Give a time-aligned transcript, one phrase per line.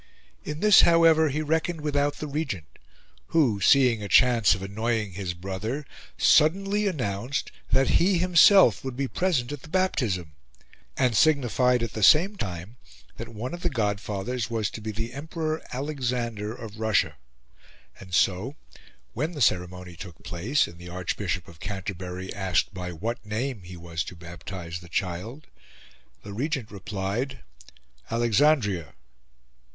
[0.43, 2.79] In this, however, he reckoned without the Regent,
[3.27, 5.85] who, seeing a chance of annoying his brother,
[6.17, 10.31] suddenly announced that he himself would be present at the baptism,
[10.97, 12.77] and signified at the same time
[13.17, 17.17] that one of the godfathers was to be the Emperor Alexander of Russia.
[17.99, 18.55] And so
[19.13, 23.77] when the ceremony took place, and the Archbishop of Canterbury asked by what name he
[23.77, 25.45] was to baptise the child,
[26.23, 27.41] the Regent replied
[28.09, 28.95] "Alexandria."